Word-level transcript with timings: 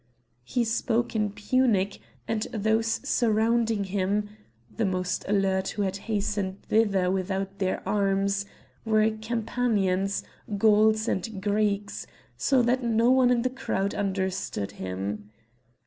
He 0.43 0.63
spoke 0.63 1.15
in 1.15 1.29
Punic, 1.29 1.99
and 2.27 2.47
those 2.51 3.07
surrounding 3.07 3.83
him 3.83 4.29
(the 4.75 4.83
most 4.83 5.23
alert, 5.27 5.67
who 5.67 5.83
had 5.83 5.97
hastened 6.09 6.59
thither 6.63 7.11
without 7.11 7.59
their 7.59 7.87
arms), 7.87 8.47
were 8.83 9.11
Campanians, 9.11 10.23
Gauls, 10.57 11.07
and 11.07 11.39
Greeks, 11.39 12.07
so 12.35 12.63
that 12.63 12.81
no 12.83 13.11
one 13.11 13.29
in 13.29 13.43
the 13.43 13.49
crowd 13.51 13.93
understood 13.93 14.71
him. 14.71 15.29